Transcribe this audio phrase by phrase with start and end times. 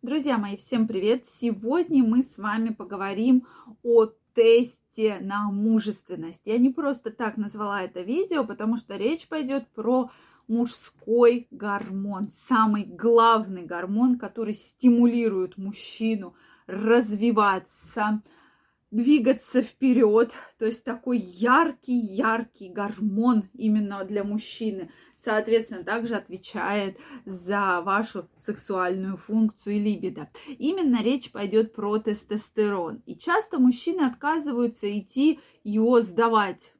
[0.00, 1.24] Друзья мои, всем привет!
[1.40, 3.48] Сегодня мы с вами поговорим
[3.82, 6.42] о тесте на мужественность.
[6.44, 10.12] Я не просто так назвала это видео, потому что речь пойдет про
[10.46, 16.36] мужской гормон, самый главный гормон, который стимулирует мужчину
[16.68, 18.22] развиваться,
[18.92, 24.92] двигаться вперед, то есть такой яркий-яркий гормон именно для мужчины,
[25.22, 30.30] соответственно, также отвечает за вашу сексуальную функцию и либидо.
[30.46, 33.02] Именно речь пойдет про тестостерон.
[33.06, 36.72] И часто мужчины отказываются идти его сдавать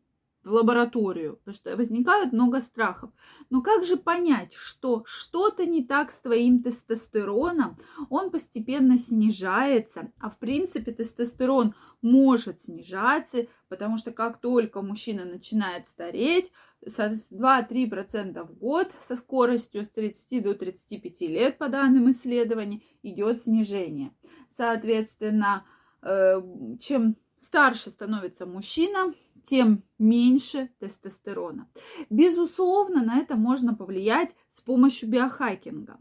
[0.44, 3.10] в лабораторию, потому что возникают много страхов.
[3.50, 7.77] Но как же понять, что что-то не так с твоим тестостероном?
[8.08, 15.86] Он постепенно снижается, а в принципе тестостерон может снижаться, потому что как только мужчина начинает
[15.86, 16.50] стареть,
[16.87, 24.12] 2-3% в год со скоростью с 30 до 35 лет, по данным исследований, идет снижение.
[24.56, 25.64] Соответственно,
[26.02, 26.41] э,
[26.80, 29.14] чем старше становится мужчина,
[29.48, 31.69] тем меньше тестостерона.
[32.11, 35.98] Безусловно, на это можно повлиять с помощью биохакинга.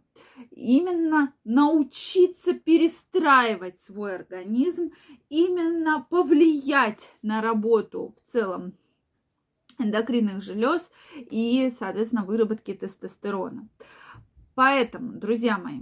[0.52, 4.92] Именно научиться перестраивать свой организм,
[5.30, 8.74] именно повлиять на работу в целом
[9.78, 13.68] эндокринных желез и, соответственно, выработки тестостерона.
[14.56, 15.82] Поэтому, друзья мои,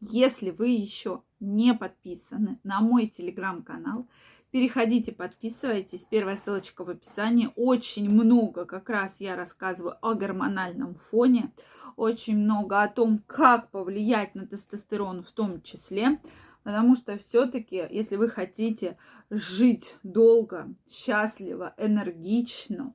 [0.00, 4.08] если вы еще не подписаны на мой телеграм-канал,
[4.50, 6.06] переходите, подписывайтесь.
[6.08, 7.50] Первая ссылочка в описании.
[7.56, 11.52] Очень много как раз я рассказываю о гормональном фоне,
[11.96, 16.20] очень много о том, как повлиять на тестостерон в том числе.
[16.64, 18.96] Потому что все-таки, если вы хотите
[19.30, 22.94] жить долго, счастливо, энергично,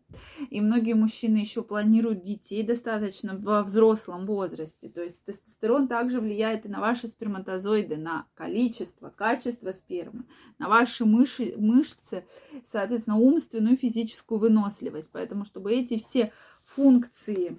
[0.49, 6.65] и многие мужчины еще планируют детей достаточно во взрослом возрасте, то есть тестостерон также влияет
[6.65, 10.25] и на ваши сперматозоиды, на количество, качество спермы,
[10.59, 12.25] на ваши мыши, мышцы,
[12.65, 15.09] соответственно, умственную и физическую выносливость.
[15.11, 16.31] Поэтому, чтобы эти все
[16.65, 17.57] функции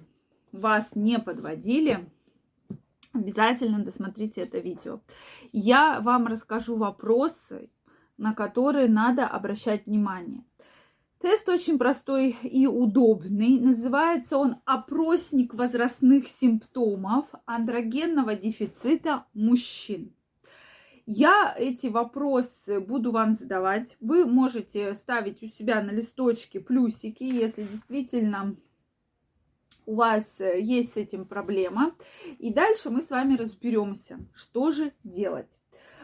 [0.51, 2.09] вас не подводили,
[3.13, 5.01] Обязательно досмотрите это видео.
[5.51, 7.69] Я вам расскажу вопросы,
[8.17, 10.43] на которые надо обращать внимание.
[11.19, 13.59] Тест очень простой и удобный.
[13.59, 20.13] Называется он «Опросник возрастных симптомов андрогенного дефицита мужчин».
[21.05, 23.97] Я эти вопросы буду вам задавать.
[23.99, 28.55] Вы можете ставить у себя на листочке плюсики, если действительно
[29.89, 31.95] у вас э, есть с этим проблема.
[32.37, 35.57] И дальше мы с вами разберемся, что же делать.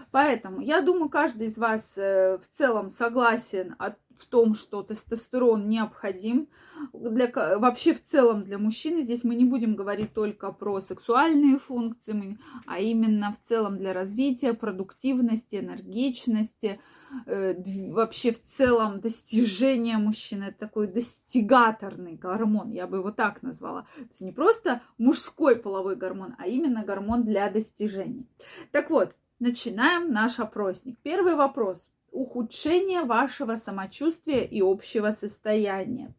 [0.09, 3.75] Поэтому я думаю, каждый из вас э, в целом согласен
[4.18, 6.48] в том, что тестостерон необходим
[6.94, 9.03] для, вообще в целом для мужчины.
[9.03, 14.53] Здесь мы не будем говорить только про сексуальные функции, а именно в целом для развития,
[14.53, 16.80] продуктивности, энергичности,
[17.26, 17.56] Э,
[17.92, 20.46] вообще в целом достижение мужчины.
[20.46, 23.84] Это такой достигаторный гормон, я бы его так назвала.
[23.96, 28.28] То есть не просто мужской половой гормон, а именно гормон для достижений.
[28.72, 30.97] Так вот, начинаем наш опросник.
[31.03, 31.90] Первый вопрос.
[32.16, 36.16] Ухудшение вашего самочувствия и общего состояния.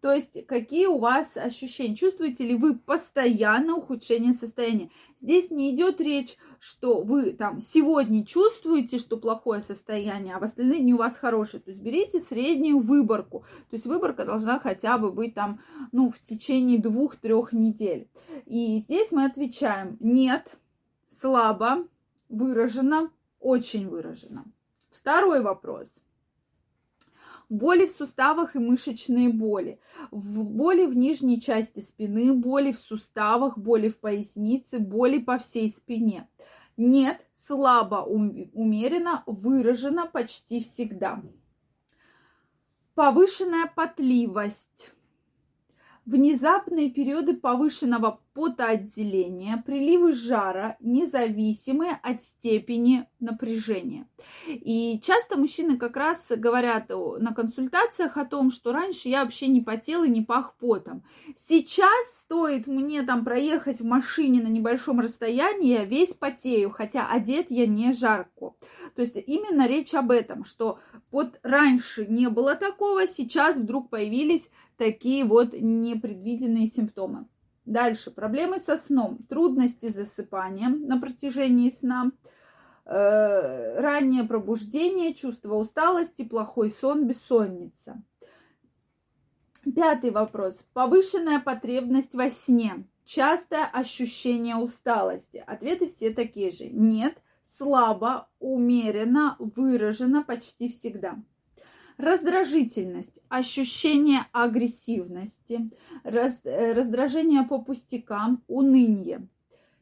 [0.00, 1.96] То есть, какие у вас ощущения?
[1.96, 4.90] Чувствуете ли вы постоянно ухудшение состояния?
[5.20, 10.82] Здесь не идет речь, что вы там сегодня чувствуете, что плохое состояние, а в остальные
[10.82, 11.60] дни у вас хорошее.
[11.60, 13.40] То есть берите среднюю выборку.
[13.70, 18.08] То есть выборка должна хотя бы быть там, ну, в течение двух-трех недель.
[18.46, 20.46] И здесь мы отвечаем нет,
[21.20, 21.88] слабо,
[22.28, 24.44] выражено, очень выражено.
[25.00, 25.94] Второй вопрос–
[27.50, 29.78] боли в суставах и мышечные боли,
[30.10, 35.68] в боли в нижней части спины, боли в суставах, боли в пояснице, боли по всей
[35.68, 36.28] спине.
[36.76, 41.22] Нет, слабо умеренно, выражено почти всегда.
[42.94, 44.92] Повышенная потливость
[46.06, 54.06] внезапные периоды повышенного потоотделения, приливы жара, независимые от степени напряжения.
[54.46, 59.60] И часто мужчины как раз говорят на консультациях о том, что раньше я вообще не
[59.60, 61.02] потела и не пах потом.
[61.48, 67.46] Сейчас стоит мне там проехать в машине на небольшом расстоянии, я весь потею, хотя одет
[67.50, 68.54] я не жарко.
[68.94, 70.78] То есть именно речь об этом, что
[71.10, 74.48] вот раньше не было такого, сейчас вдруг появились
[74.80, 77.26] такие вот непредвиденные симптомы.
[77.66, 78.10] Дальше.
[78.10, 82.10] Проблемы со сном, трудности с засыпанием на протяжении сна,
[82.86, 88.02] э, раннее пробуждение, чувство усталости, плохой сон, бессонница.
[89.76, 90.64] Пятый вопрос.
[90.72, 92.88] Повышенная потребность во сне.
[93.04, 95.44] Частое ощущение усталости.
[95.46, 96.70] Ответы все такие же.
[96.70, 101.18] Нет, слабо, умеренно, выражено почти всегда.
[102.00, 105.70] Раздражительность, ощущение агрессивности,
[106.02, 109.28] раз, э, раздражение по пустякам, уныние.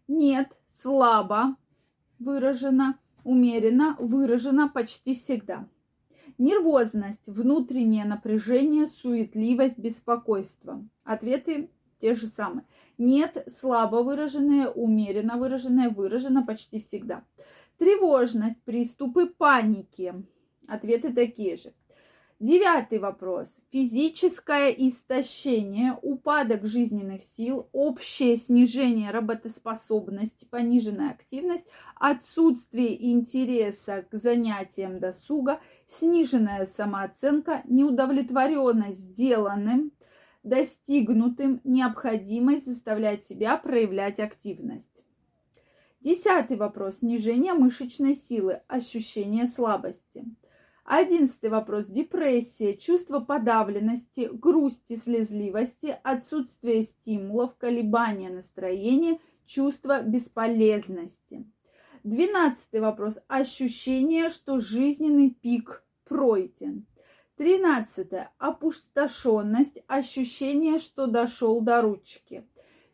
[0.08, 0.48] Нет,
[0.82, 1.54] слабо
[2.18, 5.68] выражено, умеренно выражено почти всегда.
[6.38, 10.84] Нервозность, внутреннее напряжение, суетливость, беспокойство.
[11.04, 11.70] Ответы
[12.00, 12.64] те же самые.
[12.98, 17.22] Нет, слабо выраженные, умеренно выраженные, выражено почти всегда.
[17.78, 20.12] Тревожность, приступы паники.
[20.66, 21.72] Ответы такие же.
[22.40, 23.48] Девятый вопрос.
[23.72, 31.64] Физическое истощение, упадок жизненных сил, общее снижение работоспособности, пониженная активность,
[31.96, 35.58] отсутствие интереса к занятиям досуга,
[35.88, 39.90] сниженная самооценка, неудовлетворенность сделанным,
[40.44, 45.02] достигнутым, необходимость заставлять себя проявлять активность.
[46.00, 46.98] Десятый вопрос.
[46.98, 50.24] Снижение мышечной силы, ощущение слабости.
[50.90, 51.84] Одиннадцатый вопрос.
[51.84, 61.44] Депрессия, чувство подавленности, грусти, слезливости, отсутствие стимулов, колебания настроения, чувство бесполезности.
[62.04, 63.18] Двенадцатый вопрос.
[63.28, 66.86] Ощущение, что жизненный пик пройден.
[67.36, 68.32] Тринадцатое.
[68.38, 72.48] Опустошенность, ощущение, что дошел до ручки.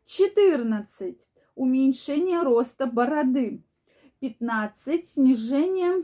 [0.05, 1.29] Четырнадцать.
[1.55, 3.63] Уменьшение роста бороды.
[4.19, 5.09] Пятнадцать.
[5.11, 6.03] Снижение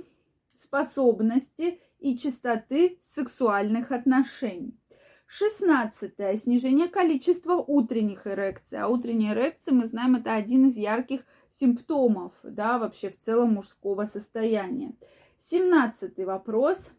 [0.60, 4.78] способности и частоты сексуальных отношений.
[5.26, 6.36] Шестнадцатое.
[6.36, 8.78] Снижение количества утренних эрекций.
[8.78, 11.20] А утренние эрекции, мы знаем, это один из ярких
[11.52, 14.92] симптомов, да, вообще в целом мужского состояния.
[15.38, 16.90] Семнадцатый вопрос.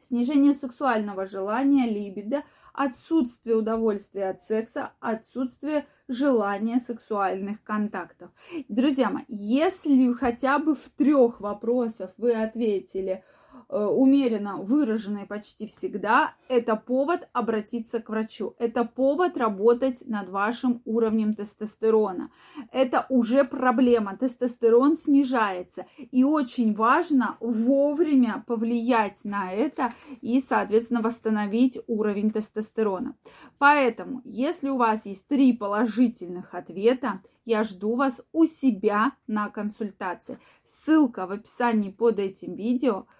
[0.00, 2.42] Снижение сексуального желания, либидо,
[2.72, 8.30] отсутствие удовольствия от секса, отсутствие желания сексуальных контактов.
[8.68, 13.24] Друзья мои, если хотя бы в трех вопросах вы ответили–
[13.68, 18.54] умеренно выраженные почти всегда, это повод обратиться к врачу.
[18.58, 22.30] Это повод работать над вашим уровнем тестостерона.
[22.72, 24.16] Это уже проблема.
[24.16, 25.86] Тестостерон снижается.
[26.10, 29.92] И очень важно вовремя повлиять на это
[30.22, 33.16] и, соответственно, восстановить уровень тестостерона.
[33.58, 40.38] Поэтому, если у вас есть три положительных ответа, я жду вас у себя на консультации.
[40.64, 43.06] Ссылка в описании под этим видео–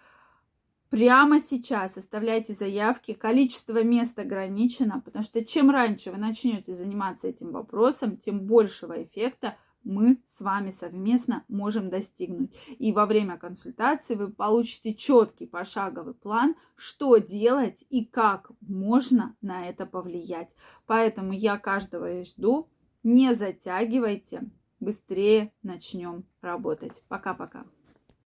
[0.90, 3.12] Прямо сейчас оставляйте заявки.
[3.12, 9.56] Количество мест ограничено, потому что чем раньше вы начнете заниматься этим вопросом, тем большего эффекта
[9.84, 12.54] мы с вами совместно можем достигнуть.
[12.78, 19.68] И во время консультации вы получите четкий пошаговый план, что делать и как можно на
[19.68, 20.48] это повлиять.
[20.86, 22.68] Поэтому я каждого и жду.
[23.02, 24.50] Не затягивайте,
[24.80, 26.92] быстрее начнем работать.
[27.08, 27.64] Пока-пока.